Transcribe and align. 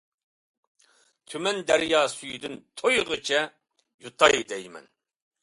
تۈمەن 1.33 1.61
دەريا 1.71 1.99
سۈيىدىن، 2.13 2.57
تويغىچە 2.83 3.43
يۇتاي 4.07 4.43
دەيمەن. 4.55 4.91